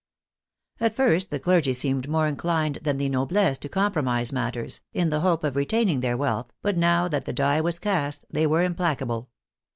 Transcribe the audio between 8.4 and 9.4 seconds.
were implacable.